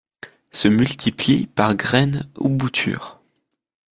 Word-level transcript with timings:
Se 0.51 0.67
multiplie 0.67 1.45
par 1.45 1.75
graines 1.75 2.27
ou 2.39 2.49
boutures. 2.49 3.21